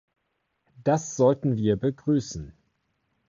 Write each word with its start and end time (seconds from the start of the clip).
Das 0.83 1.15
sollten 1.15 1.57
wir 1.57 1.75
begrüßen. 1.75 2.55